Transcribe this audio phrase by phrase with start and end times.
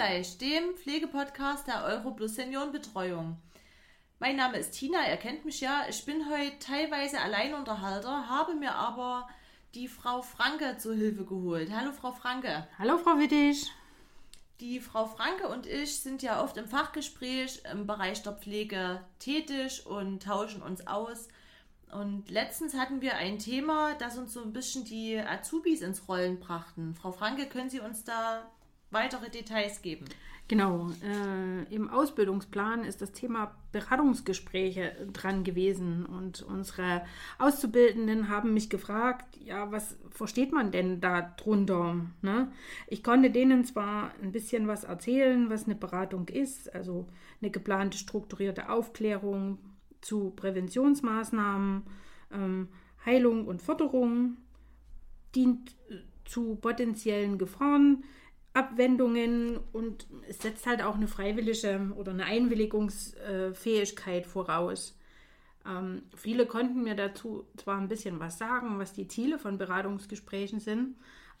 [0.00, 3.36] Pflegeleicht, dem Pflegepodcast der Europlus Seniorenbetreuung.
[4.18, 5.82] Mein Name ist Tina, ihr kennt mich ja.
[5.90, 9.28] Ich bin heute teilweise Alleinunterhalter, habe mir aber
[9.74, 11.70] die Frau Franke zur Hilfe geholt.
[11.70, 12.66] Hallo Frau Franke.
[12.78, 13.70] Hallo Frau Wittig.
[14.60, 19.84] Die Frau Franke und ich sind ja oft im Fachgespräch im Bereich der Pflege tätig
[19.84, 21.28] und tauschen uns aus.
[21.92, 26.40] Und letztens hatten wir ein Thema, das uns so ein bisschen die Azubis ins Rollen
[26.40, 26.94] brachten.
[26.94, 28.50] Frau Franke, können Sie uns da
[28.90, 30.06] weitere Details geben?
[30.50, 37.02] Genau, äh, im Ausbildungsplan ist das Thema Beratungsgespräche dran gewesen und unsere
[37.38, 42.04] Auszubildenden haben mich gefragt, ja, was versteht man denn da drunter?
[42.20, 42.50] Ne?
[42.88, 47.06] Ich konnte denen zwar ein bisschen was erzählen, was eine Beratung ist, also
[47.40, 49.58] eine geplante strukturierte Aufklärung
[50.00, 51.84] zu Präventionsmaßnahmen,
[52.32, 52.68] ähm,
[53.06, 54.36] Heilung und Förderung,
[55.36, 58.02] dient äh, zu potenziellen Gefahren,
[58.52, 64.98] Abwendungen und es setzt halt auch eine freiwillige oder eine Einwilligungsfähigkeit voraus.
[65.66, 70.58] Ähm, viele konnten mir dazu zwar ein bisschen was sagen, was die Ziele von Beratungsgesprächen
[70.58, 70.96] sind,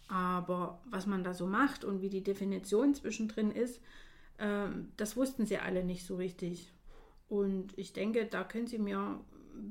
[0.08, 3.80] aber was man da so macht und wie die Definition zwischendrin ist,
[4.38, 6.72] äh, das wussten sie alle nicht so richtig.
[7.28, 9.20] Und ich denke, da können Sie mir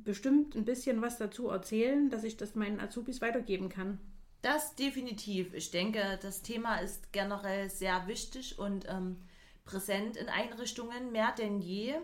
[0.04, 4.00] bestimmt ein bisschen was dazu erzählen, dass ich das meinen Azubis weitergeben kann.
[4.42, 5.54] Das definitiv.
[5.54, 9.18] Ich denke, das Thema ist generell sehr wichtig und ähm,
[9.66, 11.96] präsent in Einrichtungen, mehr denn je,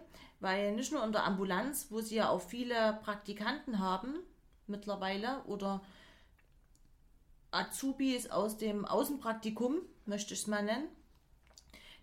[0.41, 4.15] weil nicht nur in der Ambulanz, wo sie ja auch viele Praktikanten haben
[4.67, 5.81] mittlerweile oder
[7.51, 10.89] Azubis aus dem Außenpraktikum, möchte ich es mal nennen,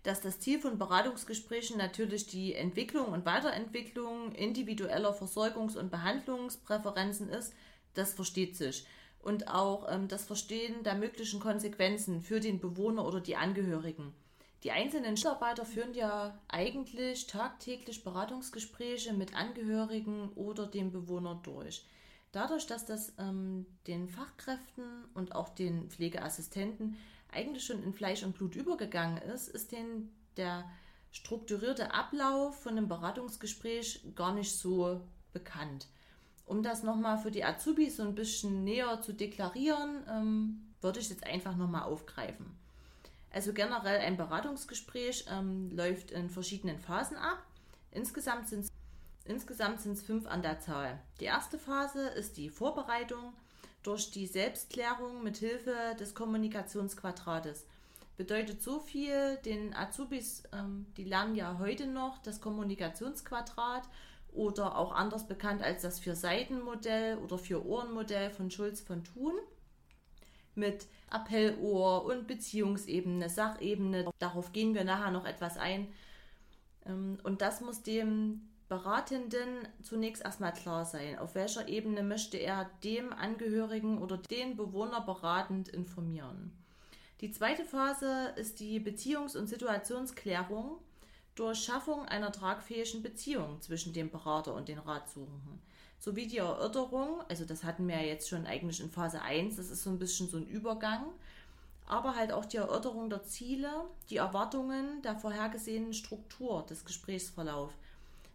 [0.01, 7.53] dass das Ziel von Beratungsgesprächen natürlich die Entwicklung und Weiterentwicklung individueller Versorgungs- und Behandlungspräferenzen ist,
[7.93, 8.87] das versteht sich
[9.23, 14.13] und auch ähm, das Verstehen der möglichen Konsequenzen für den Bewohner oder die Angehörigen.
[14.63, 21.85] Die einzelnen Mitarbeiter führen ja eigentlich tagtäglich Beratungsgespräche mit Angehörigen oder dem Bewohner durch.
[22.31, 26.97] Dadurch, dass das ähm, den Fachkräften und auch den Pflegeassistenten
[27.31, 30.65] eigentlich schon in Fleisch und Blut übergegangen ist, ist denen der
[31.11, 35.01] strukturierte Ablauf von einem Beratungsgespräch gar nicht so
[35.31, 35.87] bekannt.
[36.45, 41.09] Um das nochmal für die Azubis so ein bisschen näher zu deklarieren, ähm, würde ich
[41.09, 42.45] jetzt einfach nochmal aufgreifen.
[43.31, 47.41] Also generell ein Beratungsgespräch ähm, läuft in verschiedenen Phasen ab.
[47.91, 48.67] Insgesamt sind
[49.25, 50.99] insgesamt es fünf an der Zahl.
[51.19, 53.33] Die erste Phase ist die Vorbereitung
[53.81, 57.65] durch die Selbstklärung mit Hilfe des Kommunikationsquadrates.
[58.15, 63.83] Bedeutet so viel, den Azubis, ähm, die lernen ja heute noch das Kommunikationsquadrat
[64.33, 69.33] oder auch anders bekannt als das Vier-Seiten-Modell oder Vier-Ohren-Modell von Schulz von Thun
[70.55, 74.09] mit Appellohr und Beziehungsebene, Sachebene.
[74.19, 75.87] Darauf gehen wir nachher noch etwas ein.
[76.85, 82.69] Ähm, und das muss dem Beratenden zunächst erstmal klar sein, auf welcher Ebene möchte er
[82.83, 86.51] dem Angehörigen oder den Bewohner beratend informieren.
[87.21, 90.79] Die zweite Phase ist die Beziehungs- und Situationsklärung
[91.35, 95.61] durch Schaffung einer tragfähigen Beziehung zwischen dem Berater und den Ratsuchenden.
[95.99, 99.69] Sowie die Erörterung, also das hatten wir ja jetzt schon eigentlich in Phase 1, das
[99.69, 101.05] ist so ein bisschen so ein Übergang,
[101.87, 103.69] aber halt auch die Erörterung der Ziele,
[104.09, 107.75] die Erwartungen der vorhergesehenen Struktur des Gesprächsverlaufs.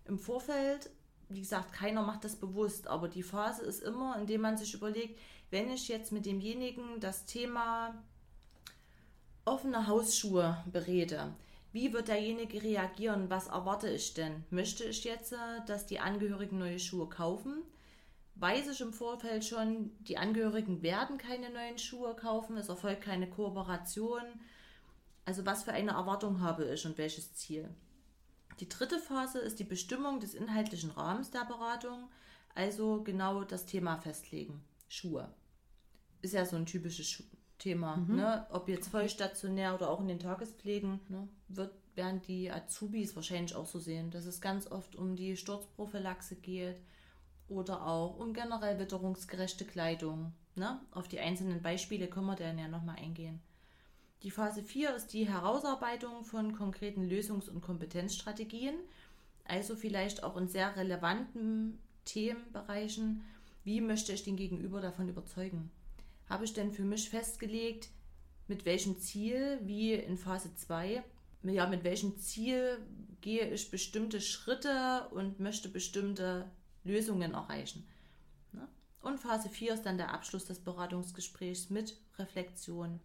[0.06, 0.90] Im Vorfeld,
[1.28, 5.18] wie gesagt, keiner macht das bewusst, aber die Phase ist immer, indem man sich überlegt,
[5.50, 7.94] wenn ich jetzt mit demjenigen das Thema
[9.44, 11.34] offene Hausschuhe berede,
[11.72, 13.28] wie wird derjenige reagieren?
[13.28, 14.44] Was erwarte ich denn?
[14.50, 15.36] Möchte ich jetzt, äh,
[15.66, 17.62] dass die Angehörigen neue Schuhe kaufen?
[18.36, 23.28] Weiß ich im Vorfeld schon, die Angehörigen werden keine neuen Schuhe kaufen, es erfolgt keine
[23.28, 24.22] Kooperation.
[25.24, 27.68] Also was für eine Erwartung habe ich und welches Ziel?
[28.60, 32.08] Die dritte Phase ist die Bestimmung des inhaltlichen Rahmens der Beratung,
[32.54, 34.62] also genau das Thema festlegen.
[34.88, 35.32] Schuhe.
[36.22, 37.24] Ist ja so ein typisches Schuh
[37.58, 37.96] Thema.
[37.96, 38.16] Mhm.
[38.16, 38.46] Ne?
[38.50, 41.28] Ob jetzt vollstationär oder auch in den Tagespflegen, ne?
[41.48, 46.36] wird, werden die Azubis wahrscheinlich auch so sehen, dass es ganz oft um die Sturzprophylaxe
[46.36, 46.80] geht
[47.48, 50.32] oder auch um generell witterungsgerechte Kleidung.
[50.54, 50.80] Ne?
[50.92, 53.40] Auf die einzelnen Beispiele können wir dann ja nochmal eingehen.
[54.22, 58.74] Die Phase 4 ist die Herausarbeitung von konkreten Lösungs- und Kompetenzstrategien,
[59.44, 63.22] also vielleicht auch in sehr relevanten Themenbereichen.
[63.62, 65.70] Wie möchte ich den Gegenüber davon überzeugen?
[66.28, 67.88] Habe ich denn für mich festgelegt,
[68.46, 71.02] mit welchem Ziel, wie in Phase 2,
[71.42, 72.78] ja, mit welchem Ziel
[73.20, 76.50] gehe ich bestimmte Schritte und möchte bestimmte
[76.84, 77.86] Lösungen erreichen.
[78.52, 78.66] Ne?
[79.00, 83.00] Und Phase 4 ist dann der Abschluss des Beratungsgesprächs mit Reflexion.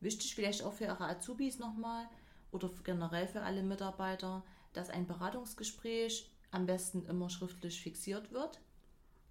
[0.00, 2.08] Wichtig vielleicht auch für Ihre Azubis nochmal,
[2.52, 4.42] oder generell für alle Mitarbeiter,
[4.72, 8.60] dass ein Beratungsgespräch am besten immer schriftlich fixiert wird.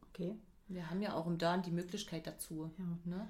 [0.09, 0.35] Okay.
[0.69, 2.71] Wir haben ja auch im Dan die Möglichkeit dazu.
[2.77, 2.86] Ja.
[3.06, 3.27] Ne?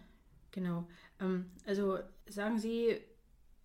[0.52, 0.88] Genau.
[1.20, 3.00] Ähm, also sagen Sie,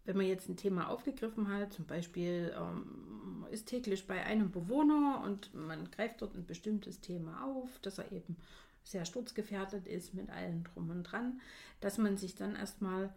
[0.05, 5.23] wenn man jetzt ein Thema aufgegriffen hat, zum Beispiel ähm, ist täglich bei einem Bewohner
[5.25, 8.37] und man greift dort ein bestimmtes Thema auf, dass er eben
[8.83, 11.41] sehr sturzgefährdet ist mit allem drum und dran,
[11.81, 13.15] dass man sich dann erstmal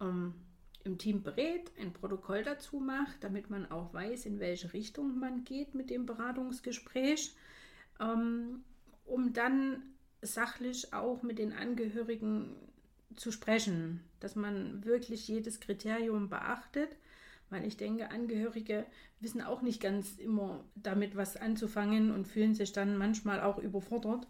[0.00, 0.34] ähm,
[0.84, 5.44] im Team berät, ein Protokoll dazu macht, damit man auch weiß, in welche Richtung man
[5.44, 7.34] geht mit dem Beratungsgespräch,
[8.00, 8.62] ähm,
[9.04, 9.82] um dann
[10.22, 12.56] sachlich auch mit den Angehörigen
[13.16, 16.90] zu sprechen, dass man wirklich jedes Kriterium beachtet,
[17.50, 18.86] weil ich denke, Angehörige
[19.20, 24.26] wissen auch nicht ganz immer damit was anzufangen und fühlen sich dann manchmal auch überfordert.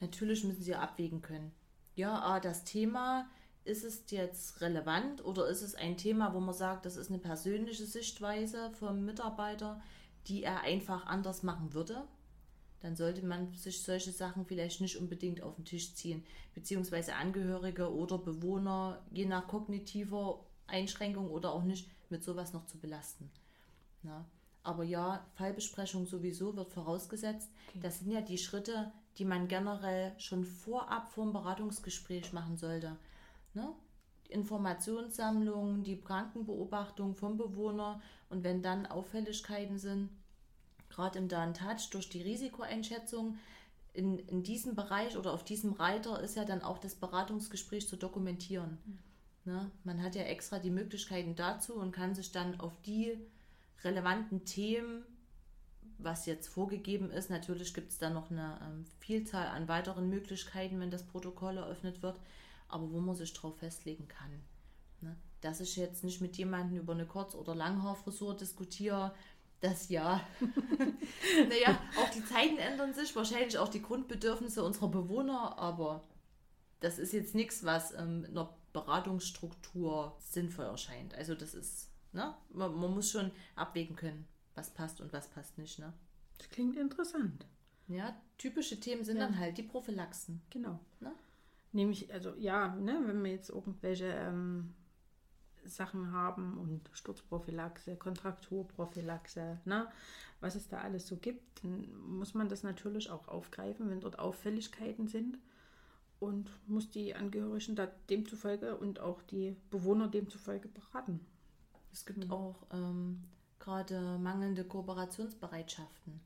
[0.00, 1.52] Natürlich müssen sie abwägen können.
[1.94, 3.26] Ja, das Thema,
[3.66, 7.18] ist es jetzt relevant oder ist es ein Thema, wo man sagt, das ist eine
[7.18, 9.82] persönliche Sichtweise vom Mitarbeiter,
[10.28, 12.06] die er einfach anders machen würde?
[12.80, 16.24] Dann sollte man sich solche Sachen vielleicht nicht unbedingt auf den Tisch ziehen,
[16.54, 22.78] beziehungsweise Angehörige oder Bewohner, je nach kognitiver Einschränkung oder auch nicht, mit sowas noch zu
[22.78, 23.30] belasten.
[24.02, 24.24] Na?
[24.62, 27.50] Aber ja, Fallbesprechung sowieso wird vorausgesetzt.
[27.68, 27.80] Okay.
[27.82, 32.96] Das sind ja die Schritte, die man generell schon vorab vor dem Beratungsgespräch machen sollte.
[33.54, 33.72] Ne?
[34.28, 40.10] Informationssammlung, die Krankenbeobachtung vom Bewohner und wenn dann Auffälligkeiten sind,
[40.88, 43.38] gerade im Dan Touch durch die Risikoeinschätzung
[43.92, 47.96] in, in diesem Bereich oder auf diesem Reiter ist ja dann auch das Beratungsgespräch zu
[47.96, 48.78] dokumentieren.
[48.84, 48.98] Mhm.
[49.46, 49.70] Ne?
[49.84, 53.16] Man hat ja extra die Möglichkeiten dazu und kann sich dann auf die
[53.84, 55.04] relevanten Themen,
[55.98, 60.78] was jetzt vorgegeben ist, natürlich gibt es da noch eine ähm, Vielzahl an weiteren Möglichkeiten,
[60.80, 62.18] wenn das Protokoll eröffnet wird,
[62.68, 64.42] aber wo man sich darauf festlegen kann.
[65.00, 65.16] Ne?
[65.40, 69.14] Dass ich jetzt nicht mit jemandem über eine Kurz- oder Langhaarfrisur diskutiere,
[69.60, 70.20] das ja.
[71.48, 76.04] naja, auch die Zeiten ändern sich, wahrscheinlich auch die Grundbedürfnisse unserer Bewohner, aber
[76.80, 81.14] das ist jetzt nichts, was ähm, in einer Beratungsstruktur sinnvoll erscheint.
[81.14, 82.34] Also das ist, ne?
[82.50, 85.92] Man, man, muss schon abwägen können, was passt und was passt nicht, ne?
[86.36, 87.46] Das klingt interessant.
[87.88, 89.26] Ja, typische Themen sind ja.
[89.26, 90.42] dann halt die Prophylaxen.
[90.50, 90.78] Genau.
[91.00, 91.12] Ne?
[91.72, 94.74] Nämlich, also ja, ne, wenn wir jetzt irgendwelche ähm,
[95.68, 99.88] Sachen haben und Sturzprophylaxe, Kontrakturprophylaxe, ne?
[100.40, 104.18] was es da alles so gibt, dann muss man das natürlich auch aufgreifen, wenn dort
[104.18, 105.38] Auffälligkeiten sind
[106.20, 111.20] und muss die Angehörigen da demzufolge und auch die Bewohner demzufolge beraten.
[111.92, 112.30] Es gibt mhm.
[112.30, 113.24] auch ähm,
[113.58, 116.20] gerade mangelnde Kooperationsbereitschaften.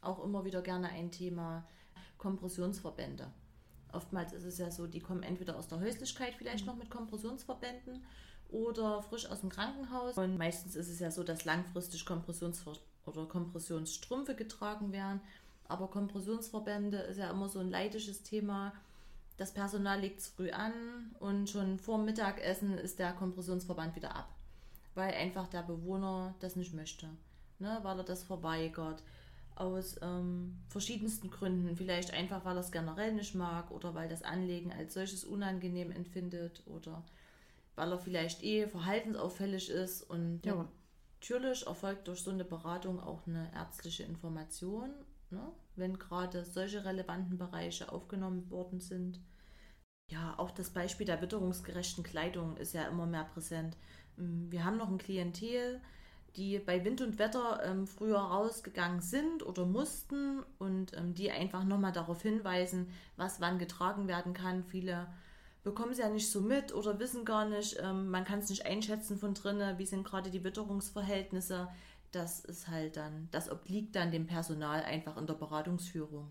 [0.00, 1.66] Auch immer wieder gerne ein Thema
[2.18, 3.30] Kompressionsverbände.
[3.92, 6.72] Oftmals ist es ja so, die kommen entweder aus der Häuslichkeit vielleicht mhm.
[6.72, 8.04] noch mit Kompressionsverbänden
[8.50, 10.16] oder frisch aus dem Krankenhaus.
[10.16, 12.62] Und meistens ist es ja so, dass langfristig Kompressions-
[13.06, 15.20] oder Kompressionsstrümpfe getragen werden.
[15.68, 18.72] Aber Kompressionsverbände ist ja immer so ein leidiges Thema.
[19.36, 20.72] Das Personal legt es früh an
[21.20, 24.28] und schon vor Mittagessen ist der Kompressionsverband wieder ab.
[24.94, 27.08] Weil einfach der Bewohner das nicht möchte.
[27.58, 27.78] Ne?
[27.82, 29.02] Weil er das verweigert.
[29.54, 31.76] Aus ähm, verschiedensten Gründen.
[31.76, 35.90] Vielleicht einfach, weil er es generell nicht mag oder weil das Anlegen als solches unangenehm
[35.90, 37.02] empfindet oder
[37.78, 40.68] weil er vielleicht eh verhaltensauffällig ist und ja.
[41.20, 44.90] natürlich erfolgt durch so eine Beratung auch eine ärztliche Information,
[45.30, 45.52] ne?
[45.76, 49.20] wenn gerade solche relevanten Bereiche aufgenommen worden sind.
[50.10, 53.76] Ja, auch das Beispiel der witterungsgerechten Kleidung ist ja immer mehr präsent.
[54.16, 55.80] Mm, wir haben noch ein Klientel,
[56.36, 61.64] die bei Wind und Wetter ähm, früher rausgegangen sind oder mussten und ähm, die einfach
[61.64, 64.64] nochmal darauf hinweisen, was wann getragen werden kann.
[64.64, 65.06] Viele
[65.62, 68.66] bekommen sie ja nicht so mit oder wissen gar nicht, ähm, man kann es nicht
[68.66, 71.68] einschätzen von drinnen, wie sind gerade die Witterungsverhältnisse.
[72.12, 76.30] Das ist halt dann, das obliegt dann dem Personal einfach in der Beratungsführung.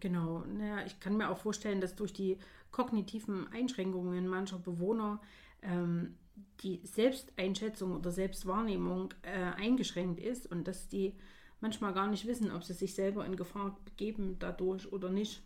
[0.00, 2.38] Genau, naja, ich kann mir auch vorstellen, dass durch die
[2.70, 5.20] kognitiven Einschränkungen mancher Bewohner
[5.62, 6.16] ähm,
[6.60, 11.14] die Selbsteinschätzung oder Selbstwahrnehmung äh, eingeschränkt ist und dass die
[11.60, 15.42] manchmal gar nicht wissen, ob sie sich selber in Gefahr begeben dadurch oder nicht.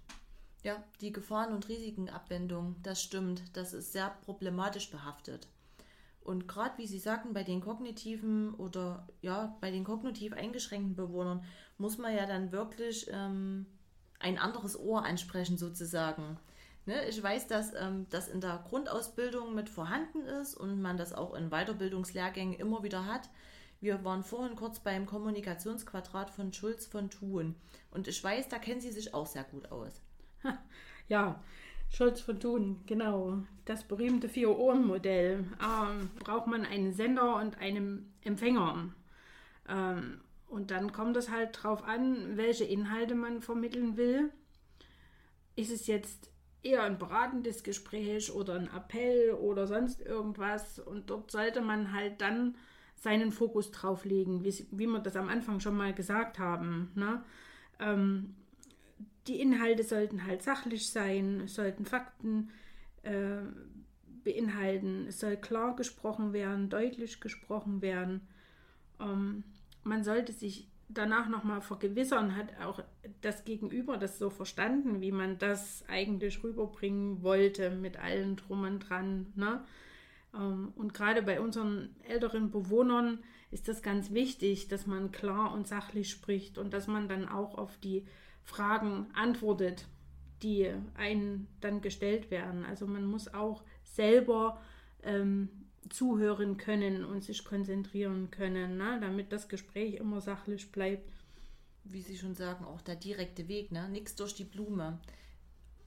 [0.64, 5.47] Ja, die Gefahren- und Risikenabwendung, das stimmt, das ist sehr problematisch behaftet.
[6.23, 11.44] Und gerade wie Sie sagten, bei den kognitiven oder ja, bei den kognitiv eingeschränkten Bewohnern
[11.76, 13.66] muss man ja dann wirklich ähm,
[14.18, 16.38] ein anderes Ohr ansprechen, sozusagen.
[16.87, 17.09] Ne?
[17.11, 21.35] Ich weiß, dass ähm, das in der Grundausbildung mit vorhanden ist und man das auch
[21.35, 23.28] in Weiterbildungslehrgängen immer wieder hat.
[23.83, 27.54] Wir waren vorhin kurz beim Kommunikationsquadrat von Schulz von Thun.
[27.90, 30.00] Und ich weiß, da kennen Sie sich auch sehr gut aus.
[31.08, 31.40] ja,
[31.90, 33.38] Scholz von Thun, genau.
[33.64, 35.44] Das berühmte Vier-Ohren-Modell.
[35.62, 38.92] Ähm, braucht man einen Sender und einen Empfänger.
[39.68, 44.30] Ähm, und dann kommt es halt drauf an, welche Inhalte man vermitteln will.
[45.56, 46.30] Ist es jetzt
[46.62, 50.78] eher ein beratendes Gespräch oder ein Appell oder sonst irgendwas?
[50.78, 52.56] Und dort sollte man halt dann
[52.96, 56.90] seinen Fokus drauf legen, wie, wie wir das am Anfang schon mal gesagt haben.
[56.94, 57.22] Ne?
[57.78, 58.34] Ähm,
[59.26, 62.50] die Inhalte sollten halt sachlich sein, sollten Fakten
[63.02, 63.38] äh,
[64.25, 68.23] beinhalten, es soll klar gesprochen werden, deutlich gesprochen werden.
[69.00, 69.45] Ähm,
[69.83, 72.83] man sollte sich danach nochmal vergewissern, hat auch
[73.21, 78.81] das Gegenüber das so verstanden, wie man das eigentlich rüberbringen wollte mit allen drum und
[78.81, 79.33] dran.
[79.35, 79.64] Ne?
[80.35, 83.19] Ähm, und gerade bei unseren älteren Bewohnern
[83.50, 87.57] ist das ganz wichtig, dass man klar und sachlich spricht und dass man dann auch
[87.57, 88.07] auf die
[88.44, 89.86] Fragen antwortet,
[90.42, 92.64] die einen dann gestellt werden.
[92.64, 94.60] Also man muss auch selber
[95.02, 95.48] ähm,
[95.88, 98.98] zuhören können und sich konzentrieren können, ne?
[99.00, 101.10] damit das Gespräch immer sachlich bleibt.
[101.84, 103.88] Wie Sie schon sagen, auch der direkte Weg, ne?
[103.88, 104.98] nichts durch die Blume.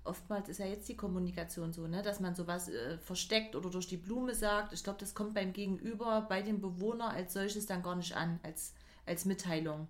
[0.04, 2.02] Oftmals ist ja jetzt die Kommunikation so, ne?
[2.02, 4.74] dass man sowas äh, versteckt oder durch die Blume sagt.
[4.74, 8.40] Ich glaube, das kommt beim Gegenüber, bei dem Bewohner als solches dann gar nicht an,
[8.44, 8.74] als,
[9.06, 9.88] als Mitteilung.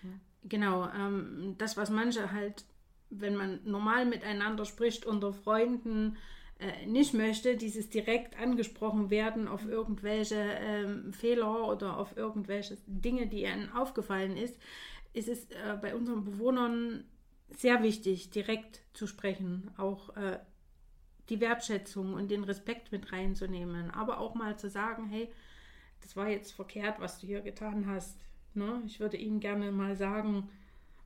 [0.00, 0.20] Hm.
[0.44, 2.64] Genau, ähm, das, was manche halt,
[3.10, 6.16] wenn man normal miteinander spricht unter Freunden,
[6.58, 13.26] äh, nicht möchte, dieses direkt angesprochen werden auf irgendwelche ähm, Fehler oder auf irgendwelche Dinge,
[13.26, 14.58] die ihnen aufgefallen ist,
[15.14, 17.04] ist es äh, bei unseren Bewohnern
[17.50, 20.38] sehr wichtig, direkt zu sprechen, auch äh,
[21.28, 25.32] die Wertschätzung und den Respekt mit reinzunehmen, aber auch mal zu sagen, hey,
[26.02, 28.18] das war jetzt verkehrt, was du hier getan hast.
[28.54, 28.82] Ne?
[28.86, 30.48] Ich würde Ihnen gerne mal sagen,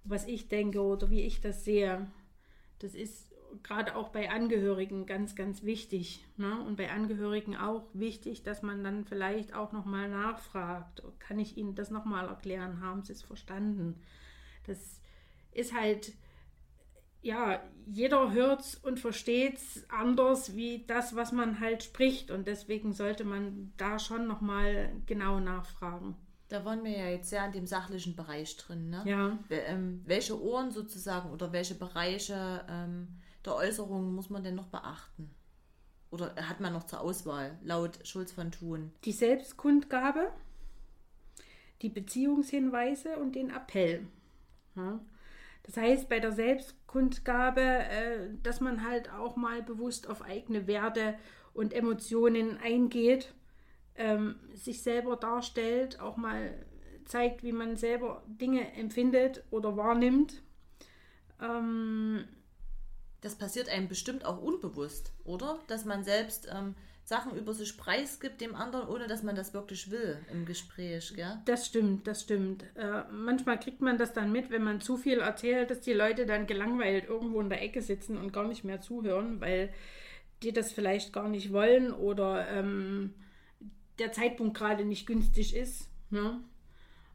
[0.05, 2.11] was ich denke oder wie ich das sehe.
[2.79, 3.29] Das ist
[3.63, 6.25] gerade auch bei Angehörigen ganz, ganz wichtig.
[6.37, 6.61] Ne?
[6.63, 11.03] Und bei Angehörigen auch wichtig, dass man dann vielleicht auch nochmal nachfragt.
[11.19, 12.81] Kann ich Ihnen das nochmal erklären?
[12.81, 14.01] Haben Sie es verstanden?
[14.67, 15.01] Das
[15.53, 16.13] ist halt,
[17.23, 22.31] ja, jeder hört es und versteht es anders wie das, was man halt spricht.
[22.31, 26.17] Und deswegen sollte man da schon nochmal genau nachfragen.
[26.49, 28.89] Da waren wir ja jetzt sehr an dem sachlichen Bereich drin.
[28.89, 29.03] Ne?
[29.05, 29.39] Ja.
[29.51, 33.09] Ähm, welche Ohren sozusagen oder welche Bereiche ähm,
[33.45, 35.31] der Äußerungen muss man denn noch beachten?
[36.11, 38.93] Oder hat man noch zur Auswahl, laut Schulz von Thun?
[39.05, 40.33] Die Selbstkundgabe,
[41.83, 44.07] die Beziehungshinweise und den Appell.
[44.75, 45.01] Ja.
[45.65, 51.15] Das heißt, bei der Selbstkundgabe, äh, dass man halt auch mal bewusst auf eigene Werte
[51.53, 53.35] und Emotionen eingeht
[53.99, 56.55] ähm, sich selber darstellt, auch mal
[57.05, 60.43] zeigt, wie man selber Dinge empfindet oder wahrnimmt.
[61.41, 62.25] Ähm,
[63.21, 65.59] das passiert einem bestimmt auch unbewusst, oder?
[65.67, 69.91] Dass man selbst ähm, Sachen über sich preisgibt dem anderen, ohne dass man das wirklich
[69.91, 71.39] will im Gespräch, gell?
[71.47, 72.65] Das stimmt, das stimmt.
[72.77, 76.27] Äh, manchmal kriegt man das dann mit, wenn man zu viel erzählt, dass die Leute
[76.27, 79.73] dann gelangweilt irgendwo in der Ecke sitzen und gar nicht mehr zuhören, weil
[80.43, 83.15] die das vielleicht gar nicht wollen oder ähm,
[83.99, 85.89] der Zeitpunkt gerade nicht günstig ist.
[86.11, 86.41] Ne?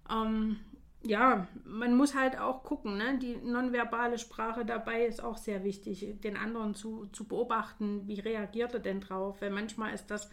[0.09, 0.59] Ähm,
[1.03, 3.17] ja, man muss halt auch gucken, ne?
[3.19, 8.73] die nonverbale Sprache dabei ist auch sehr wichtig, den anderen zu, zu beobachten, wie reagiert
[8.73, 10.29] er denn drauf, weil manchmal ist das,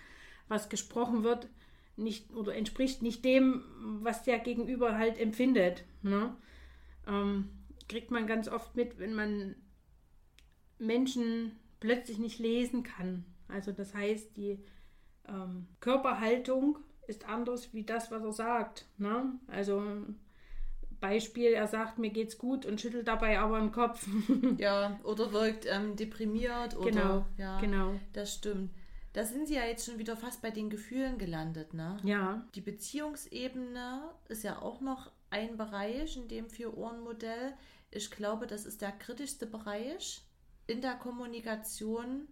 [0.49, 1.49] was gesprochen wird,
[1.97, 3.65] nicht oder entspricht nicht dem,
[4.03, 5.85] was der Gegenüber halt empfindet.
[6.03, 6.35] Ne?
[7.07, 7.51] Ähm,
[7.89, 9.57] kriegt man ganz oft mit, wenn man
[10.79, 13.25] Menschen plötzlich nicht lesen kann.
[13.49, 14.59] Also das heißt, die
[15.29, 18.87] ähm, Körperhaltung ist anders wie das, was er sagt.
[18.99, 19.39] Ne?
[19.49, 19.83] Also
[21.01, 24.07] Beispiel, er sagt, mir geht's gut und schüttelt dabei aber den Kopf.
[24.59, 27.95] ja, oder wirkt ähm, deprimiert oder genau, ja, genau.
[28.13, 28.71] Das stimmt.
[29.13, 31.99] Da sind sie ja jetzt schon wieder fast bei den Gefühlen gelandet, ne?
[32.05, 32.47] Ja.
[32.55, 37.55] Die Beziehungsebene ist ja auch noch ein Bereich in dem Vier-Ohren-Modell.
[37.91, 40.23] Ich glaube, das ist der kritischste Bereich
[40.69, 42.29] in der Kommunikation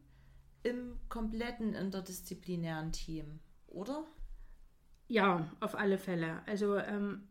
[0.63, 4.05] im kompletten interdisziplinären Team, oder?
[5.09, 6.43] Ja, auf alle Fälle.
[6.47, 7.29] Also ähm,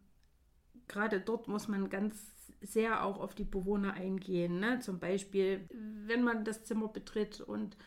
[0.88, 4.60] gerade dort muss man ganz sehr auch auf die Bewohner eingehen.
[4.60, 4.80] Ne?
[4.80, 5.70] Zum Beispiel,
[6.06, 7.78] wenn man das Zimmer betritt und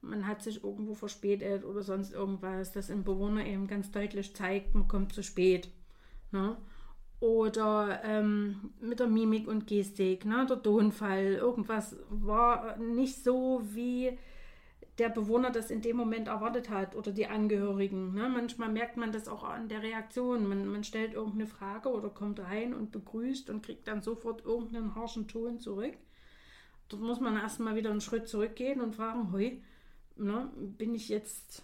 [0.00, 4.74] man hat sich irgendwo verspätet oder sonst irgendwas, dass ein Bewohner eben ganz deutlich zeigt,
[4.74, 5.70] man kommt zu spät.
[6.30, 6.56] Ne?
[7.20, 10.46] Oder ähm, mit der Mimik und Gestik, ne?
[10.48, 14.16] der Tonfall, irgendwas war nicht so, wie
[14.98, 18.14] der Bewohner das in dem Moment erwartet hat oder die Angehörigen.
[18.14, 18.28] Ne?
[18.28, 20.48] Manchmal merkt man das auch an der Reaktion.
[20.48, 24.94] Man, man stellt irgendeine Frage oder kommt rein und begrüßt und kriegt dann sofort irgendeinen
[24.96, 25.94] harschen Ton zurück.
[26.88, 29.62] dort muss man erstmal wieder einen Schritt zurückgehen und fragen, hoi,
[30.16, 31.62] ne, bin ich jetzt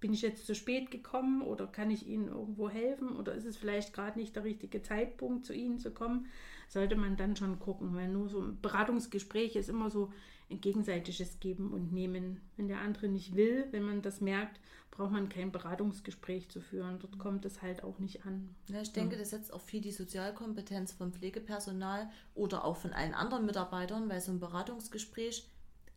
[0.00, 3.58] bin ich jetzt zu spät gekommen oder kann ich Ihnen irgendwo helfen oder ist es
[3.58, 6.26] vielleicht gerade nicht der richtige Zeitpunkt, zu Ihnen zu kommen,
[6.68, 10.10] sollte man dann schon gucken, weil nur so ein Beratungsgespräch ist immer so
[10.50, 12.40] ein gegenseitiges Geben und Nehmen.
[12.56, 16.98] Wenn der andere nicht will, wenn man das merkt, braucht man kein Beratungsgespräch zu führen.
[16.98, 18.54] Dort kommt es halt auch nicht an.
[18.68, 23.14] Ja, ich denke, das setzt auch viel die Sozialkompetenz vom Pflegepersonal oder auch von allen
[23.14, 25.48] anderen Mitarbeitern, weil so ein Beratungsgespräch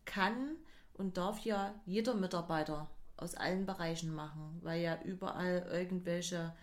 [0.04, 0.56] kann
[0.94, 6.54] und darf ja jeder Mitarbeiter aus allen Bereichen machen, weil ja überall irgendwelche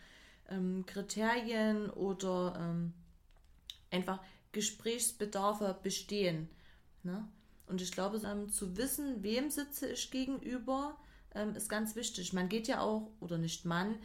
[0.50, 2.94] ähm, Kriterien oder ähm,
[3.90, 4.20] einfach
[4.52, 6.50] Gesprächsbedarfe bestehen.
[7.04, 7.28] Ne?
[7.72, 10.98] Und ich glaube, ähm, zu wissen, wem sitze ich gegenüber,
[11.34, 12.34] ähm, ist ganz wichtig.
[12.34, 13.96] Man geht ja auch, oder nicht man,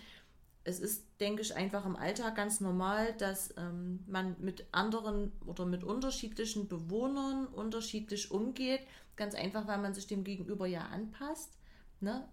[0.62, 5.66] es ist, denke ich, einfach im Alltag ganz normal, dass ähm, man mit anderen oder
[5.66, 8.82] mit unterschiedlichen Bewohnern unterschiedlich umgeht.
[9.16, 11.50] Ganz einfach, weil man sich dem Gegenüber ja anpasst.
[12.00, 12.28] Ne?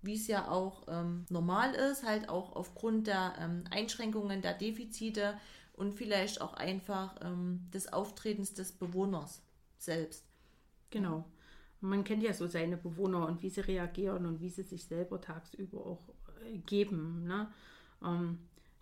[0.00, 5.34] Wie es ja auch ähm, normal ist, halt auch aufgrund der ähm, Einschränkungen, der Defizite
[5.74, 9.42] und vielleicht auch einfach ähm, des Auftretens des Bewohners
[9.76, 10.31] selbst.
[10.92, 11.24] Genau.
[11.80, 15.20] Man kennt ja so seine Bewohner und wie sie reagieren und wie sie sich selber
[15.20, 16.08] tagsüber auch
[16.44, 17.24] äh, geben.
[17.26, 17.48] Ne?
[18.04, 18.38] Ähm,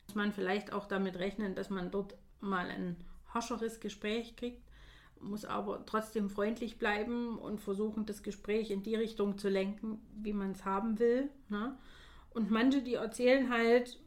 [0.06, 2.96] muss man vielleicht auch damit rechnen, dass man dort mal ein
[3.32, 4.60] harscheres Gespräch kriegt,
[5.20, 10.32] muss aber trotzdem freundlich bleiben und versuchen, das Gespräch in die Richtung zu lenken, wie
[10.32, 11.30] man es haben will.
[11.48, 11.78] Ne?
[12.30, 14.00] Und manche, die erzählen halt,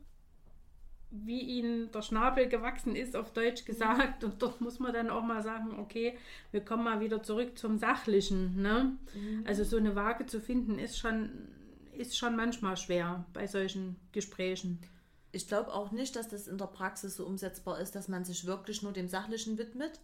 [1.14, 4.24] wie ihnen der Schnabel gewachsen ist, auf Deutsch gesagt.
[4.24, 6.18] Und dort muss man dann auch mal sagen, okay,
[6.52, 8.62] wir kommen mal wieder zurück zum Sachlichen.
[8.62, 8.98] Ne?
[9.14, 9.44] Mhm.
[9.46, 11.30] Also so eine Waage zu finden, ist schon,
[11.96, 14.80] ist schon manchmal schwer bei solchen Gesprächen.
[15.32, 18.46] Ich glaube auch nicht, dass das in der Praxis so umsetzbar ist, dass man sich
[18.46, 20.00] wirklich nur dem Sachlichen widmet.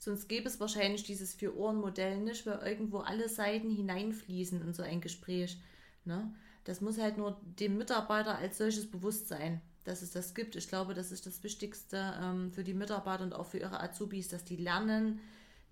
[0.00, 5.00] Sonst gäbe es wahrscheinlich dieses Vier-Ohren-Modell nicht, weil irgendwo alle Seiten hineinfließen in so ein
[5.00, 5.58] Gespräch.
[6.04, 6.32] Ne?
[6.64, 10.54] Das muss halt nur dem Mitarbeiter als solches bewusst sein dass es das gibt.
[10.56, 14.28] Ich glaube, das ist das Wichtigste ähm, für die Mitarbeiter und auch für ihre Azubis,
[14.28, 15.20] dass die lernen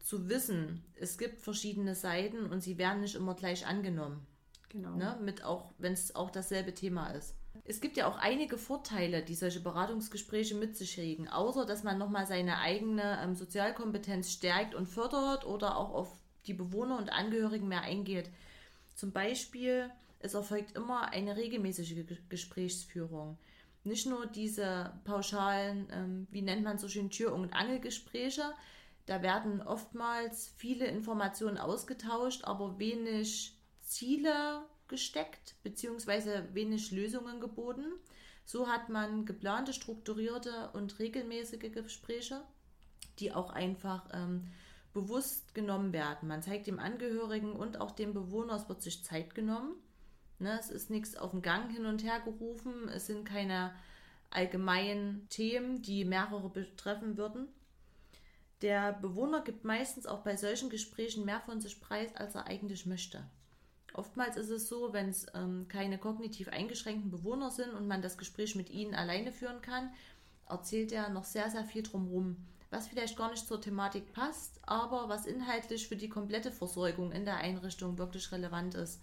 [0.01, 4.27] zu wissen, es gibt verschiedene Seiten und sie werden nicht immer gleich angenommen.
[4.69, 4.95] Genau.
[4.95, 5.19] Ne?
[5.23, 7.35] Mit auch, wenn es auch dasselbe Thema ist.
[7.65, 11.99] Es gibt ja auch einige Vorteile, die solche Beratungsgespräche mit sich regen, außer dass man
[11.99, 16.13] nochmal seine eigene ähm, Sozialkompetenz stärkt und fördert oder auch auf
[16.47, 18.31] die Bewohner und Angehörigen mehr eingeht.
[18.95, 23.39] Zum Beispiel, es erfolgt immer eine regelmäßige Gesprächsführung
[23.87, 28.53] nicht nur diese pauschalen, ähm, wie nennt man so schön, Tür- und Angelgespräche.
[29.07, 37.87] Da werden oftmals viele Informationen ausgetauscht, aber wenig Ziele gesteckt, beziehungsweise wenig Lösungen geboten.
[38.45, 42.43] So hat man geplante, strukturierte und regelmäßige Gespräche,
[43.19, 44.49] die auch einfach ähm,
[44.93, 46.29] bewusst genommen werden.
[46.29, 49.77] Man zeigt dem Angehörigen und auch dem Bewohner, es wird sich Zeit genommen
[50.39, 52.89] Ne, es ist nichts auf dem Gang hin und her gerufen.
[52.89, 53.73] Es sind keine
[54.31, 57.49] allgemeinen Themen, die mehrere betreffen würden.
[58.63, 62.87] Der Bewohner gibt meistens auch bei solchen Gesprächen mehr von sich preis, als er eigentlich
[62.87, 63.23] möchte.
[63.95, 68.19] Oftmals ist es so, wenn es ähm, keine kognitiv eingeschränkten Bewohner sind und man das
[68.19, 69.91] Gespräch mit ihnen alleine führen kann,
[70.49, 72.37] erzählt er noch sehr, sehr viel drumherum,
[72.71, 77.25] was vielleicht gar nicht zur Thematik passt, aber was inhaltlich für die komplette Versorgung in
[77.25, 79.01] der Einrichtung wirklich relevant ist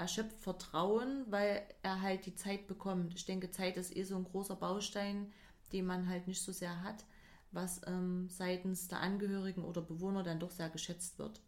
[0.00, 3.14] er schöpft Vertrauen, weil er halt die Zeit bekommt.
[3.14, 5.30] Ich denke, Zeit ist eh so ein großer Baustein,
[5.72, 7.04] den man halt nicht so sehr hat,
[7.52, 11.42] was ähm, seitens der Angehörigen oder Bewohner dann doch sehr geschätzt wird.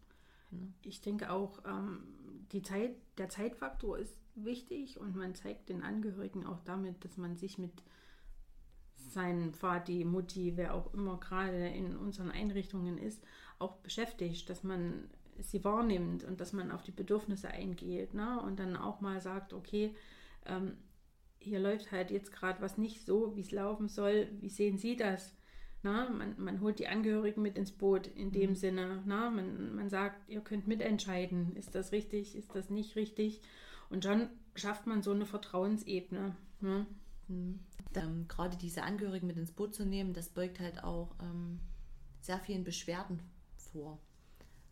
[0.51, 0.71] Ne?
[0.83, 2.03] Ich denke auch, ähm,
[2.51, 7.35] die Zeit, der Zeitfaktor ist wichtig und man zeigt den Angehörigen auch damit, dass man
[7.35, 7.73] sich mit
[8.95, 13.23] seinem Vati, Mutti, wer auch immer gerade in unseren Einrichtungen ist,
[13.57, 18.39] auch beschäftigt, dass man sie wahrnimmt und dass man auf die Bedürfnisse eingeht ne?
[18.41, 19.95] und dann auch mal sagt, okay,
[20.45, 20.77] ähm,
[21.39, 24.29] hier läuft halt jetzt gerade was nicht so, wie es laufen soll.
[24.39, 25.35] Wie sehen Sie das?
[25.81, 26.15] Na, ne?
[26.15, 28.55] man, man holt die Angehörigen mit ins Boot in dem mhm.
[28.55, 29.03] Sinne.
[29.05, 29.35] Na, ne?
[29.35, 33.41] man, man sagt, ihr könnt mitentscheiden, ist das richtig, ist das nicht richtig.
[33.89, 36.35] Und dann schafft man so eine Vertrauensebene.
[36.61, 36.85] Ne?
[37.27, 37.59] Mhm.
[37.95, 41.59] Ähm, gerade diese Angehörigen mit ins Boot zu nehmen, das beugt halt auch ähm,
[42.21, 43.19] sehr vielen Beschwerden
[43.57, 43.99] vor.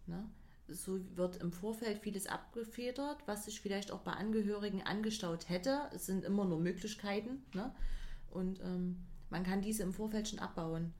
[0.07, 0.27] Ne?
[0.67, 5.89] So wird im Vorfeld vieles abgefedert, was sich vielleicht auch bei Angehörigen angestaut hätte.
[5.93, 7.43] Es sind immer nur Möglichkeiten.
[7.53, 7.73] Ne?
[8.29, 10.93] Und ähm, man kann diese im Vorfeld schon abbauen.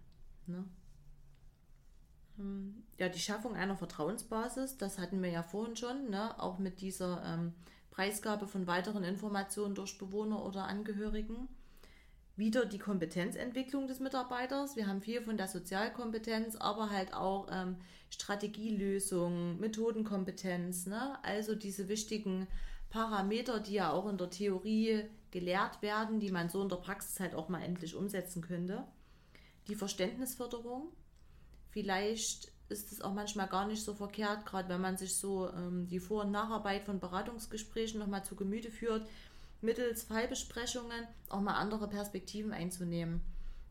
[0.47, 0.65] Ne?
[2.39, 6.39] Ähm, ja, die Schaffung einer Vertrauensbasis, das hatten wir ja vorhin schon, ne?
[6.41, 7.53] auch mit dieser ähm,
[7.91, 11.47] Preisgabe von weiteren Informationen durch Bewohner oder Angehörigen.
[12.35, 14.75] Wieder die Kompetenzentwicklung des Mitarbeiters.
[14.75, 17.77] Wir haben viel von der Sozialkompetenz, aber halt auch ähm,
[18.09, 21.17] Strategielösung, Methodenkompetenz, ne?
[21.23, 22.47] also diese wichtigen
[22.89, 27.19] Parameter, die ja auch in der Theorie gelehrt werden, die man so in der Praxis
[27.19, 28.85] halt auch mal endlich umsetzen könnte.
[29.67, 30.91] Die Verständnisförderung.
[31.69, 35.87] Vielleicht ist es auch manchmal gar nicht so verkehrt, gerade wenn man sich so ähm,
[35.87, 39.07] die Vor- und Nacharbeit von Beratungsgesprächen nochmal zu Gemüte führt,
[39.61, 43.21] mittels Fallbesprechungen auch mal andere Perspektiven einzunehmen.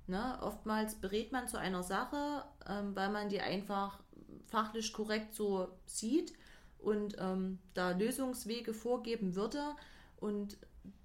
[0.07, 0.39] Ne?
[0.41, 4.01] Oftmals berät man zu einer Sache, ähm, weil man die einfach
[4.47, 6.33] fachlich korrekt so sieht
[6.79, 9.63] und ähm, da Lösungswege vorgeben würde
[10.17, 10.57] und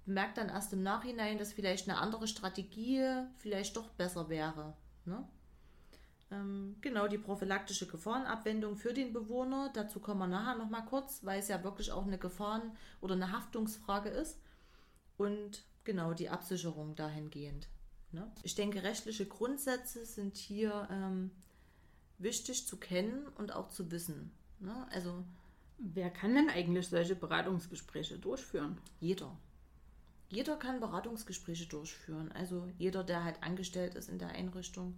[0.06, 3.02] merkt dann erst im Nachhinein, dass vielleicht eine andere Strategie
[3.36, 4.74] vielleicht doch besser wäre.
[5.04, 5.26] Ne?
[6.30, 11.38] Ähm, genau, die prophylaktische Gefahrenabwendung für den Bewohner, dazu kommen wir nachher nochmal kurz, weil
[11.38, 14.40] es ja wirklich auch eine Gefahren- oder eine Haftungsfrage ist.
[15.16, 17.68] Und genau, die Absicherung dahingehend.
[18.12, 18.30] Ne?
[18.42, 21.30] Ich denke, rechtliche Grundsätze sind hier ähm,
[22.18, 24.30] wichtig zu kennen und auch zu wissen.
[24.60, 24.86] Ne?
[24.90, 25.24] Also
[25.78, 28.78] Wer kann denn eigentlich solche Beratungsgespräche durchführen?
[28.98, 29.36] Jeder.
[30.30, 32.32] Jeder kann Beratungsgespräche durchführen.
[32.32, 34.94] Also jeder, der halt angestellt ist in der Einrichtung.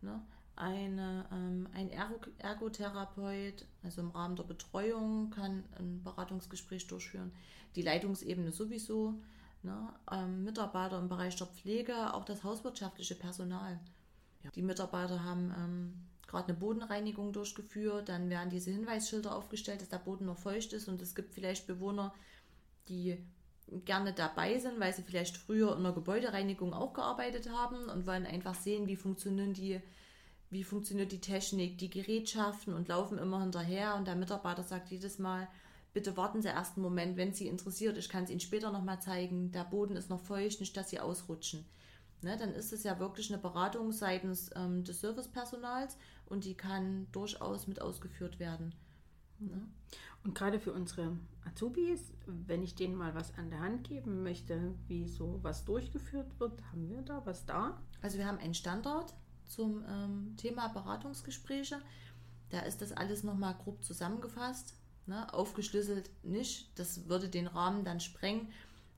[0.00, 0.20] Ne?
[0.56, 1.90] Eine, ähm, ein
[2.38, 7.32] Ergotherapeut, also im Rahmen der Betreuung, kann ein Beratungsgespräch durchführen.
[7.76, 9.14] Die Leitungsebene sowieso.
[9.62, 9.88] Ne?
[10.10, 13.78] Ähm, Mitarbeiter im Bereich der Pflege, auch das hauswirtschaftliche Personal.
[14.42, 14.50] Ja.
[14.50, 15.94] Die Mitarbeiter haben ähm,
[16.26, 20.88] gerade eine Bodenreinigung durchgeführt, dann werden diese Hinweisschilder aufgestellt, dass der Boden noch feucht ist
[20.88, 22.12] und es gibt vielleicht Bewohner,
[22.88, 23.18] die
[23.84, 28.26] gerne dabei sind, weil sie vielleicht früher in der Gebäudereinigung auch gearbeitet haben und wollen
[28.26, 29.80] einfach sehen, wie funktionieren die,
[30.50, 35.18] wie funktioniert die Technik, die Gerätschaften und laufen immer hinterher und der Mitarbeiter sagt jedes
[35.18, 35.48] Mal,
[35.92, 39.00] bitte warten Sie erst einen Moment, wenn Sie interessiert, ich kann es Ihnen später nochmal
[39.00, 41.64] zeigen, der Boden ist noch feucht, nicht, dass Sie ausrutschen.
[42.22, 47.08] Ne, dann ist es ja wirklich eine Beratung seitens ähm, des Servicepersonals und die kann
[47.10, 48.72] durchaus mit ausgeführt werden.
[49.40, 49.66] Ne?
[50.22, 54.72] Und gerade für unsere Azubis, wenn ich denen mal was an der Hand geben möchte,
[54.86, 57.82] wie so was durchgeführt wird, haben wir da was da?
[58.00, 59.12] Also wir haben einen Standard
[59.44, 61.80] zum ähm, Thema Beratungsgespräche.
[62.50, 65.32] Da ist das alles nochmal grob zusammengefasst, ne?
[65.32, 66.70] aufgeschlüsselt nicht.
[66.78, 68.48] Das würde den Rahmen dann sprengen.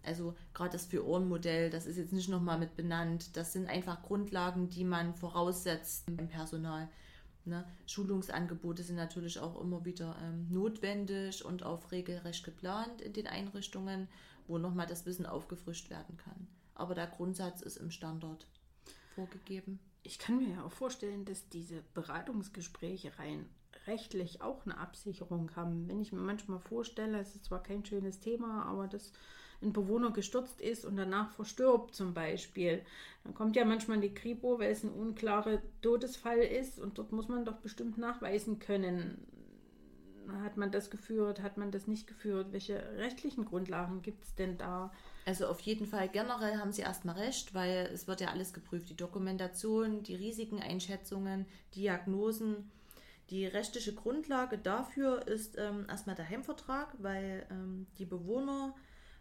[0.03, 3.37] Also gerade das Vier-Ohren-Modell, das ist jetzt nicht nochmal mit benannt.
[3.37, 6.89] Das sind einfach Grundlagen, die man voraussetzt im Personal.
[7.47, 7.65] Ne?
[7.87, 14.09] Schulungsangebote sind natürlich auch immer wieder ähm, notwendig und auch regelrecht geplant in den Einrichtungen,
[14.47, 16.49] wo nochmal das Wissen aufgefrischt werden kann.
[16.75, 18.47] Aber der Grundsatz ist im Standard
[19.15, 19.79] vorgegeben.
[20.03, 23.47] Ich kann mir ja auch vorstellen, dass diese Beratungsgespräche rein
[23.87, 25.89] rechtlich auch eine Absicherung haben.
[25.89, 29.13] Wenn ich mir manchmal vorstelle, es ist zwar kein schönes Thema, aber das
[29.63, 32.83] ein Bewohner gestürzt ist und danach verstirbt zum Beispiel.
[33.25, 37.29] Dann kommt ja manchmal die Kripo, weil es ein unklarer Todesfall ist und dort muss
[37.29, 39.27] man doch bestimmt nachweisen können.
[40.43, 42.49] Hat man das geführt, hat man das nicht geführt?
[42.53, 44.91] Welche rechtlichen Grundlagen gibt es denn da?
[45.27, 48.89] Also auf jeden Fall generell haben Sie erstmal recht, weil es wird ja alles geprüft.
[48.89, 52.71] Die Dokumentation, die Risikeneinschätzungen, Diagnosen.
[53.31, 58.75] Die rechtliche Grundlage dafür ist ähm, erstmal der Heimvertrag, weil ähm, die Bewohner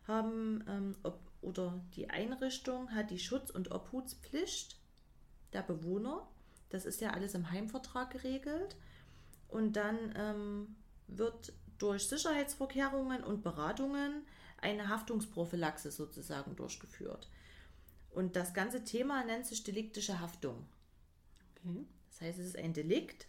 [0.07, 4.77] haben ähm, ob, oder die Einrichtung hat die Schutz- und Obhutspflicht
[5.53, 6.27] der Bewohner.
[6.69, 8.75] Das ist ja alles im Heimvertrag geregelt.
[9.47, 10.75] Und dann ähm,
[11.07, 14.25] wird durch Sicherheitsvorkehrungen und Beratungen
[14.57, 17.29] eine Haftungsprophylaxe sozusagen durchgeführt.
[18.09, 20.65] Und das ganze Thema nennt sich deliktische Haftung.
[21.57, 21.85] Okay.
[22.09, 23.27] Das heißt, es ist ein Delikt.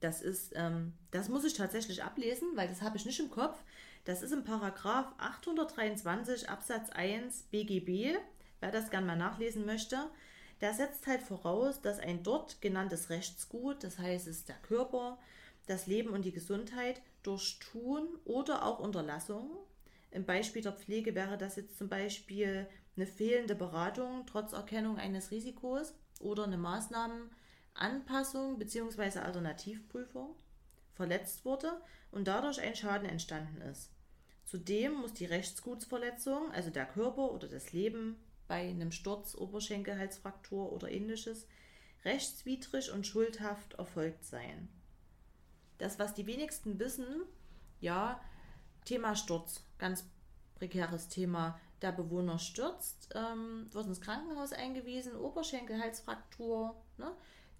[0.00, 3.58] Das ist, ähm, das muss ich tatsächlich ablesen, weil das habe ich nicht im Kopf.
[4.04, 8.16] Das ist im Paragraph 823 Absatz 1 BGB,
[8.60, 9.98] wer das gerne mal nachlesen möchte.
[10.60, 15.18] Der setzt halt voraus, dass ein dort genanntes Rechtsgut, das heißt es der Körper,
[15.66, 19.50] das Leben und die Gesundheit, durch Tun oder auch Unterlassung,
[20.10, 25.30] im Beispiel der Pflege wäre das jetzt zum Beispiel eine fehlende Beratung trotz Erkennung eines
[25.30, 26.58] Risikos oder eine
[27.80, 29.20] Maßnahmenanpassung bzw.
[29.20, 30.34] Alternativprüfung
[30.92, 33.90] verletzt wurde und dadurch ein Schaden entstanden ist.
[34.44, 38.16] Zudem muss die Rechtsgutsverletzung, also der Körper oder das Leben
[38.48, 41.46] bei einem Sturz, Oberschenkelhalsfraktur oder ähnliches,
[42.04, 44.68] rechtswidrig und schuldhaft erfolgt sein.
[45.78, 47.22] Das, was die wenigsten wissen,
[47.80, 48.20] ja,
[48.84, 50.04] Thema Sturz, ganz
[50.56, 51.58] prekäres Thema.
[51.80, 57.16] Der Bewohner stürzt, ähm, wird ins Krankenhaus eingewiesen, Oberschenkelhalsfraktur, ne?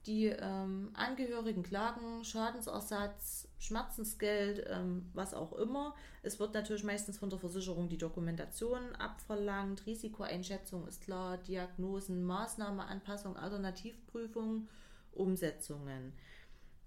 [0.07, 5.95] Die ähm, Angehörigen klagen, Schadensersatz, Schmerzensgeld, ähm, was auch immer.
[6.23, 13.37] Es wird natürlich meistens von der Versicherung die Dokumentation abverlangt, Risikoeinschätzung ist klar, Diagnosen, Maßnahmeanpassung,
[13.37, 14.69] Alternativprüfung,
[15.13, 16.15] Umsetzungen.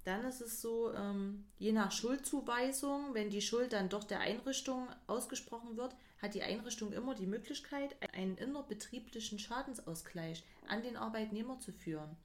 [0.06, 4.88] Dann ist es so, ähm, je nach Schuldzuweisung, wenn die Schuld dann doch der Einrichtung
[5.08, 11.72] ausgesprochen wird, hat die Einrichtung immer die Möglichkeit, einen innerbetrieblichen Schadensausgleich an den Arbeitnehmer zu
[11.72, 12.18] führen.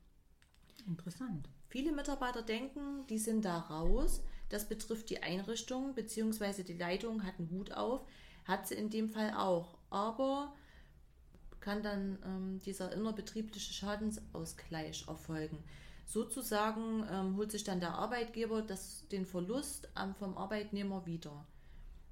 [0.88, 1.48] Interessant.
[1.68, 4.22] Viele Mitarbeiter denken, die sind da raus.
[4.48, 6.62] Das betrifft die Einrichtung bzw.
[6.62, 8.06] die Leitung hat einen Hut auf.
[8.46, 9.76] Hat sie in dem Fall auch.
[9.90, 10.54] Aber
[11.60, 15.62] kann dann ähm, dieser innerbetriebliche Schadensausgleich erfolgen.
[16.06, 21.46] Sozusagen ähm, holt sich dann der Arbeitgeber das, den Verlust ähm, vom Arbeitnehmer wieder.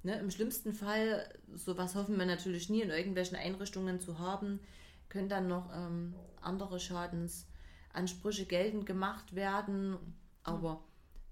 [0.03, 4.61] Ne, Im schlimmsten Fall, sowas hoffen wir natürlich nie in irgendwelchen Einrichtungen zu haben,
[5.09, 6.79] können dann noch ähm, andere
[7.97, 9.97] Schadensansprüche geltend gemacht werden.
[10.43, 10.85] Aber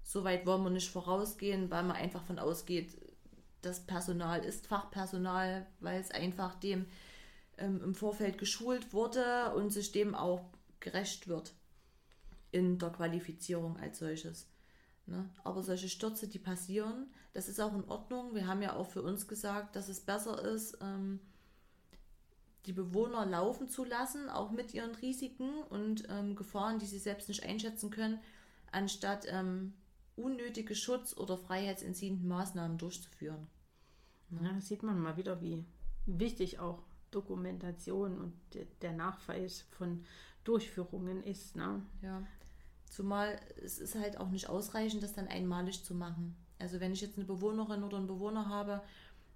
[0.03, 2.97] so weit wollen wir nicht vorausgehen, weil man einfach von ausgeht,
[3.61, 6.85] das Personal ist Fachpersonal, weil es einfach dem
[7.57, 10.43] ähm, im Vorfeld geschult wurde und sich dem auch
[10.79, 11.53] gerecht wird
[12.51, 14.47] in der Qualifizierung als solches.
[15.07, 15.29] Ne?
[15.43, 18.35] Aber solche Stürze, die passieren, das ist auch in Ordnung.
[18.35, 21.19] Wir haben ja auch für uns gesagt, dass es besser ist, ähm,
[22.65, 27.27] die Bewohner laufen zu lassen, auch mit ihren Risiken und ähm, Gefahren, die sie selbst
[27.27, 28.19] nicht einschätzen können,
[28.71, 29.73] anstatt ähm,
[30.15, 33.47] unnötige Schutz- oder freiheitsentziehenden Maßnahmen durchzuführen.
[34.29, 34.51] Ne?
[34.53, 35.63] Ja, sieht man mal wieder, wie
[36.05, 38.33] wichtig auch Dokumentation und
[38.81, 40.03] der Nachweis von
[40.43, 41.55] Durchführungen ist.
[41.55, 41.81] Ne?
[42.01, 42.23] Ja.
[42.89, 46.35] Zumal es ist halt auch nicht ausreichend, das dann einmalig zu machen.
[46.59, 48.81] Also wenn ich jetzt eine Bewohnerin oder einen Bewohner habe,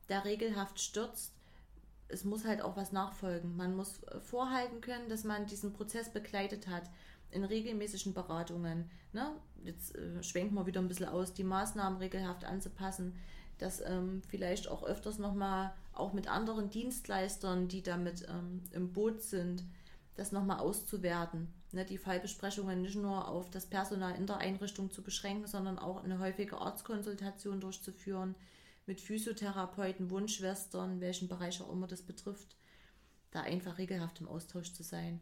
[0.07, 1.33] der regelhaft stürzt,
[2.09, 3.55] es muss halt auch was nachfolgen.
[3.55, 6.83] Man muss äh, vorhalten können, dass man diesen Prozess begleitet hat
[7.31, 8.89] in regelmäßigen Beratungen.
[9.13, 9.31] Ne?
[9.63, 13.15] Jetzt äh, schwenken wir wieder ein bisschen aus, die Maßnahmen regelhaft anzupassen,
[13.59, 19.21] dass ähm, vielleicht auch öfters nochmal auch mit anderen Dienstleistern, die damit ähm, im Boot
[19.21, 19.63] sind,
[20.15, 25.01] das nochmal auszuwerten ne, die Fallbesprechungen nicht nur auf das Personal in der Einrichtung zu
[25.01, 28.35] beschränken, sondern auch eine häufige Arztkonsultation durchzuführen
[28.89, 32.57] mit Physiotherapeuten, Wunschschwestern, welchen Bereich auch immer das betrifft,
[33.29, 35.21] da einfach regelhaft im Austausch zu sein.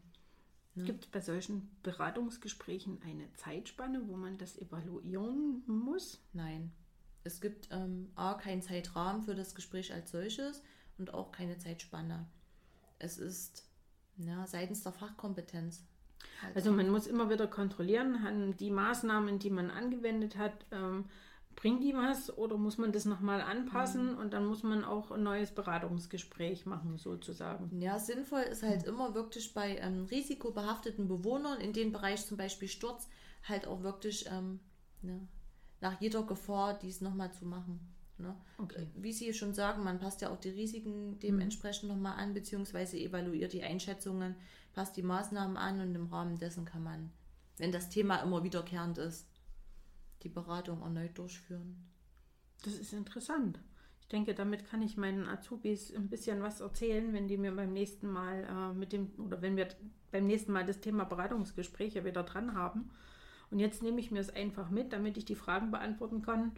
[0.74, 0.84] Ne?
[0.84, 6.18] Gibt es bei solchen Beratungsgesprächen eine Zeitspanne, wo man das evaluieren muss?
[6.32, 6.72] Nein.
[7.24, 10.62] Es gibt ähm, A, keinen Zeitrahmen für das Gespräch als solches
[10.96, 12.24] und auch keine Zeitspanne.
[12.98, 13.68] Es ist
[14.16, 15.84] ja, seitens der Fachkompetenz.
[16.42, 21.04] Also, also man muss immer wieder kontrollieren, die Maßnahmen, die man angewendet hat, ähm,
[21.58, 24.18] bringen die was oder muss man das nochmal anpassen mhm.
[24.18, 27.80] und dann muss man auch ein neues Beratungsgespräch machen, sozusagen.
[27.80, 28.94] Ja, sinnvoll ist halt mhm.
[28.94, 33.08] immer wirklich bei ähm, risikobehafteten Bewohnern, in dem Bereich zum Beispiel Sturz,
[33.42, 34.60] halt auch wirklich ähm,
[35.02, 35.26] ne,
[35.80, 37.80] nach jeder Gefahr dies nochmal zu machen.
[38.18, 38.34] Ne?
[38.58, 38.86] Okay.
[38.94, 41.96] Wie Sie schon sagen, man passt ja auch die Risiken dementsprechend mhm.
[41.96, 44.36] nochmal an, beziehungsweise evaluiert die Einschätzungen
[44.78, 47.10] passt die Maßnahmen an und im Rahmen dessen kann man,
[47.56, 49.26] wenn das Thema immer wiederkehrend ist,
[50.22, 51.88] die Beratung erneut durchführen.
[52.64, 53.60] Das ist interessant.
[54.00, 57.72] Ich denke, damit kann ich meinen Azubis ein bisschen was erzählen, wenn die mir beim
[57.72, 59.68] nächsten Mal äh, mit dem oder wenn wir
[60.10, 62.90] beim nächsten Mal das Thema Beratungsgespräche wieder dran haben.
[63.50, 66.52] Und jetzt nehme ich mir es einfach mit, damit ich die Fragen beantworten kann,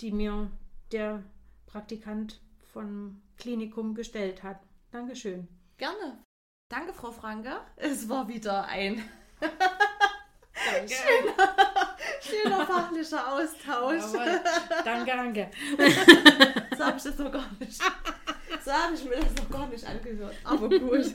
[0.00, 0.50] die mir
[0.92, 1.22] der
[1.66, 2.40] Praktikant
[2.72, 4.60] vom Klinikum gestellt hat.
[4.90, 5.48] Dankeschön.
[5.78, 6.22] Gerne.
[6.68, 7.60] Danke, Frau Franke.
[7.76, 9.02] Es war wieder ein
[10.86, 11.79] schöner,
[12.20, 14.12] schöner fachlicher Austausch.
[14.12, 14.40] Jawohl.
[14.84, 15.50] Danke, danke.
[16.76, 17.82] So habe ich das noch gar nicht.
[18.64, 20.34] So habe ich mir das noch gar nicht angehört.
[20.44, 21.14] Aber gut.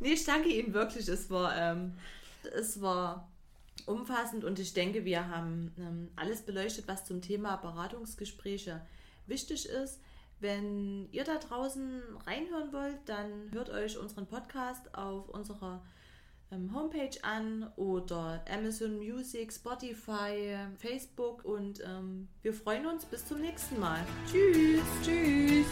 [0.00, 1.08] Nee, ich danke Ihnen wirklich.
[1.08, 1.94] Es war, ähm,
[2.54, 3.28] es war
[3.86, 8.80] umfassend und ich denke, wir haben ähm, alles beleuchtet, was zum Thema Beratungsgespräche
[9.26, 10.00] wichtig ist.
[10.40, 15.82] Wenn ihr da draußen reinhören wollt, dann hört euch unseren Podcast auf unserer
[16.74, 23.80] Homepage an oder Amazon Music, Spotify, Facebook und ähm, wir freuen uns bis zum nächsten
[23.80, 24.00] Mal.
[24.30, 24.82] Tschüss.
[25.02, 25.66] Tschüss.